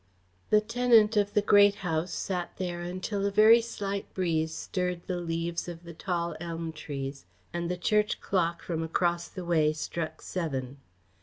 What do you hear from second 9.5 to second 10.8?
struck seven.